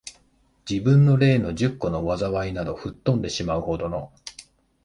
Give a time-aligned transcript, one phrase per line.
[0.67, 4.11] 自分の例の十個の禍いなど、吹っ飛んでしまう程の、